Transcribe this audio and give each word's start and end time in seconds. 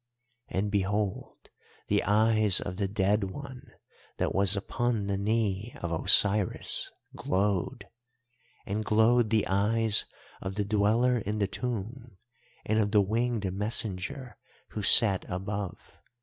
"And 0.47 0.71
behold 0.71 1.49
the 1.87 2.01
eyes 2.03 2.59
of 2.59 2.77
the 2.77 2.87
Dead 2.87 3.23
One 3.25 3.71
that 4.17 4.33
was 4.33 4.55
upon 4.57 5.05
the 5.05 5.15
knee 5.15 5.75
of 5.79 5.91
Osiris 5.91 6.91
glowed, 7.15 7.87
and 8.65 8.83
glowed 8.83 9.29
the 9.29 9.45
eyes 9.45 10.07
of 10.41 10.55
the 10.55 10.65
Dweller 10.65 11.19
in 11.19 11.37
the 11.37 11.45
Tomb, 11.45 12.17
and 12.65 12.79
of 12.79 12.89
the 12.89 12.99
winged 13.01 13.53
Messenger 13.53 14.37
who 14.69 14.81
sat 14.81 15.23
above. 15.29 15.77